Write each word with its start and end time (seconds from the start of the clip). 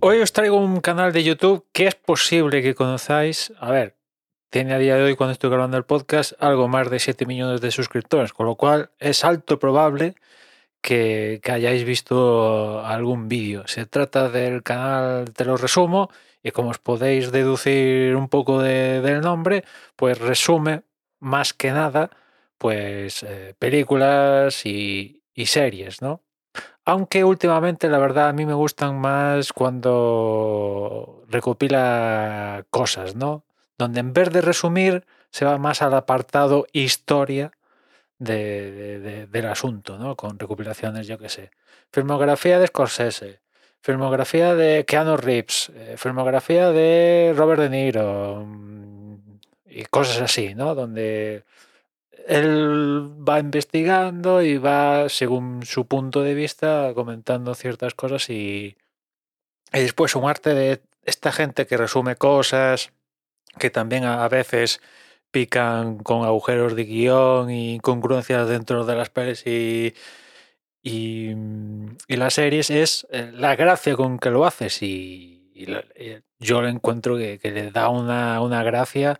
Hoy 0.00 0.20
os 0.20 0.32
traigo 0.32 0.56
un 0.56 0.80
canal 0.80 1.12
de 1.12 1.24
YouTube 1.24 1.66
que 1.72 1.86
es 1.88 1.94
posible 1.94 2.62
que 2.62 2.74
conozcáis. 2.74 3.52
A 3.58 3.70
ver, 3.70 3.96
tiene 4.50 4.74
a 4.74 4.78
día 4.78 4.96
de 4.96 5.02
hoy, 5.02 5.16
cuando 5.16 5.32
estoy 5.32 5.50
grabando 5.50 5.76
el 5.76 5.84
podcast, 5.84 6.32
algo 6.38 6.68
más 6.68 6.88
de 6.90 7.00
7 7.00 7.26
millones 7.26 7.60
de 7.60 7.70
suscriptores, 7.72 8.32
con 8.32 8.46
lo 8.46 8.54
cual 8.56 8.90
es 8.98 9.24
alto 9.24 9.58
probable 9.58 10.14
que, 10.82 11.40
hayáis 11.50 11.84
visto 11.84 12.80
algún 12.84 13.28
vídeo. 13.28 13.66
Se 13.66 13.86
trata 13.86 14.28
del 14.30 14.62
canal, 14.62 15.32
te 15.34 15.44
lo 15.44 15.56
resumo, 15.56 16.10
y 16.42 16.52
como 16.52 16.70
os 16.70 16.78
podéis 16.78 17.32
deducir 17.32 18.14
un 18.16 18.28
poco 18.28 18.62
de- 18.62 19.00
del 19.02 19.20
nombre, 19.20 19.64
pues 19.96 20.18
resume 20.18 20.82
más 21.20 21.52
que 21.54 21.72
nada 21.72 22.10
pues 22.58 23.22
eh, 23.24 23.54
películas 23.58 24.64
y 24.66 25.22
series, 25.46 26.02
¿no? 26.02 26.22
Aunque 26.84 27.24
últimamente, 27.24 27.88
la 27.88 27.98
verdad, 27.98 28.28
a 28.28 28.32
mí 28.32 28.46
me 28.46 28.54
gustan 28.54 28.98
más 28.98 29.52
cuando 29.52 31.24
recopila 31.28 32.64
cosas, 32.70 33.14
¿no? 33.14 33.44
Donde 33.76 34.00
en 34.00 34.12
vez 34.12 34.30
de 34.32 34.40
resumir, 34.40 35.04
se 35.30 35.44
va 35.44 35.58
más 35.58 35.82
al 35.82 35.94
apartado 35.94 36.66
historia 36.72 37.52
de- 38.18 38.70
de- 38.72 38.98
de- 39.00 39.26
del 39.26 39.46
asunto, 39.46 39.98
¿no? 39.98 40.16
Con 40.16 40.38
recopilaciones, 40.38 41.06
yo 41.06 41.18
qué 41.18 41.28
sé. 41.28 41.50
Filmografía 41.92 42.58
de 42.58 42.66
Scorsese, 42.68 43.40
filmografía 43.80 44.54
de 44.54 44.84
Keanu 44.86 45.16
Reeves, 45.16 45.70
eh, 45.74 45.94
filmografía 45.98 46.70
de 46.70 47.34
Robert 47.36 47.60
De 47.62 47.70
Niro 47.70 48.44
mm, 48.46 49.16
y 49.66 49.84
cosas 49.84 50.20
así, 50.22 50.54
¿no? 50.54 50.74
Donde 50.74 51.44
él 52.26 53.10
va 53.28 53.40
investigando 53.40 54.42
y 54.42 54.58
va, 54.58 55.08
según 55.08 55.64
su 55.64 55.86
punto 55.86 56.22
de 56.22 56.34
vista, 56.34 56.92
comentando 56.94 57.54
ciertas 57.54 57.94
cosas 57.94 58.28
y, 58.30 58.76
y 59.72 59.80
después 59.80 60.14
un 60.16 60.28
arte 60.28 60.54
de 60.54 60.82
esta 61.04 61.32
gente 61.32 61.66
que 61.66 61.76
resume 61.76 62.16
cosas, 62.16 62.92
que 63.58 63.70
también 63.70 64.04
a, 64.04 64.28
veces 64.28 64.80
pican 65.30 65.98
con 65.98 66.24
agujeros 66.24 66.76
de 66.76 66.84
guion 66.84 67.50
y 67.50 67.74
incongruencias 67.74 68.48
dentro 68.48 68.84
de 68.84 68.94
las 68.94 69.10
pelis 69.10 69.46
y, 69.46 69.94
y, 70.82 71.34
las 72.08 72.34
series, 72.34 72.70
es 72.70 73.06
eh, 73.10 73.30
la 73.34 73.56
gracia 73.56 73.96
con 73.96 74.18
que 74.18 74.30
lo 74.30 74.44
haces 74.46 74.82
y, 74.82 75.50
y 75.54 75.66
yo 76.38 76.62
lo 76.62 76.68
encuentro 76.68 77.16
que, 77.16 77.38
que 77.38 77.50
le 77.50 77.70
da 77.70 77.88
una, 77.88 78.40
una 78.40 78.62
gracia 78.62 79.18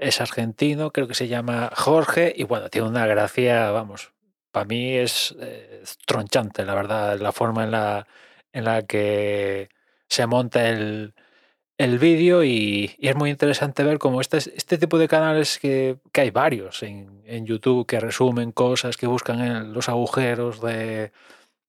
es 0.00 0.20
argentino, 0.20 0.92
creo 0.92 1.06
que 1.08 1.14
se 1.14 1.28
llama 1.28 1.70
Jorge, 1.76 2.32
y 2.36 2.44
bueno, 2.44 2.70
tiene 2.70 2.88
una 2.88 3.06
gracia, 3.06 3.70
vamos, 3.70 4.12
para 4.50 4.66
mí 4.66 4.94
es, 4.96 5.36
eh, 5.40 5.82
tronchante, 6.06 6.64
la 6.64 6.74
verdad, 6.74 7.20
la 7.20 7.32
forma 7.32 7.64
en 7.64 7.70
la, 7.72 8.06
en 8.52 8.64
la 8.64 8.82
que 8.82 9.68
se 10.08 10.26
monta 10.26 10.68
el, 10.68 11.14
el 11.78 11.98
vídeo 11.98 12.44
y, 12.44 12.96
es 12.98 13.16
muy 13.16 13.30
interesante 13.30 13.84
ver 13.84 13.98
cómo 13.98 14.20
este, 14.20 14.38
este 14.38 14.78
tipo 14.78 14.98
de 14.98 15.08
canales 15.08 15.58
que, 15.58 15.98
que 16.12 16.22
hay 16.22 16.30
varios 16.30 16.82
en, 16.82 17.22
en 17.26 17.46
YouTube 17.46 17.86
que 17.86 18.00
resumen 18.00 18.52
cosas, 18.52 18.96
que 18.96 19.06
buscan 19.06 19.40
en 19.40 19.72
los 19.72 19.88
agujeros 19.88 20.60
de, 20.62 21.12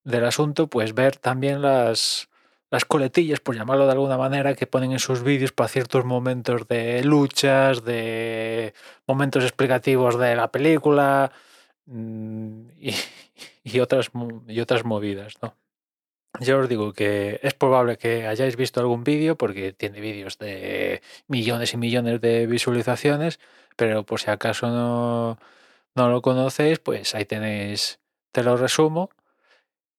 del 0.03 0.25
asunto, 0.25 0.67
pues 0.67 0.93
ver 0.95 1.17
también 1.17 1.61
las, 1.61 2.30
las 2.71 2.85
coletillas, 2.85 3.41
por 3.41 3.55
llamarlo 3.55 3.85
de 3.85 3.91
alguna 3.91 4.17
manera, 4.17 4.55
que 4.55 4.65
ponen 4.65 4.93
en 4.93 4.99
sus 4.99 5.23
vídeos 5.23 5.51
para 5.51 5.69
ciertos 5.69 6.05
momentos 6.05 6.67
de 6.67 7.03
luchas, 7.03 7.83
de 7.83 8.73
momentos 9.05 9.43
explicativos 9.43 10.17
de 10.17 10.35
la 10.35 10.51
película 10.51 11.31
mm, 11.85 12.69
y, 13.63 13.79
otras, 13.81 14.11
y 14.47 14.59
otras 14.61 14.85
movidas, 14.85 15.35
¿no? 15.41 15.55
Yo 16.39 16.59
os 16.59 16.69
digo 16.69 16.93
que 16.93 17.39
es 17.43 17.53
probable 17.53 17.97
que 17.97 18.25
hayáis 18.25 18.55
visto 18.55 18.79
algún 18.79 19.03
vídeo 19.03 19.37
porque 19.37 19.73
tiene 19.73 19.99
vídeos 19.99 20.37
de 20.37 21.01
millones 21.27 21.73
y 21.73 21.77
millones 21.77 22.21
de 22.21 22.47
visualizaciones, 22.47 23.39
pero 23.75 24.05
por 24.05 24.21
si 24.21 24.31
acaso 24.31 24.67
no, 24.69 25.37
no 25.95 26.09
lo 26.09 26.21
conocéis, 26.21 26.79
pues 26.79 27.15
ahí 27.15 27.25
tenéis, 27.25 27.99
te 28.31 28.43
lo 28.43 28.55
resumo. 28.57 29.09